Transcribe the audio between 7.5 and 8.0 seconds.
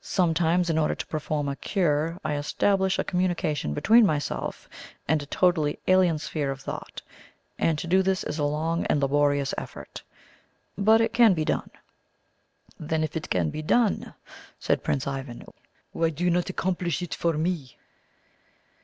and to do